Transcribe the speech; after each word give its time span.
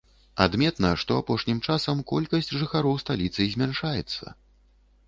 Адметна, 0.45 0.89
што 1.03 1.17
апошнім 1.25 1.59
часам 1.67 2.01
колькасць 2.13 2.51
жыхароў 2.63 2.99
сталіцы 3.05 3.49
змяншаецца. 3.55 4.25